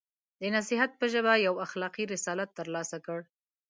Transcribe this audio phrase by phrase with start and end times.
[0.41, 3.19] د نصیحت په ژبه یو اخلاقي رسالت ترسره کړ.